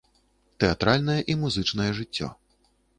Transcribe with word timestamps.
Тэатральнае 0.63 1.19
і 1.35 1.37
музычнае 1.45 1.91
жыццё. 2.03 2.27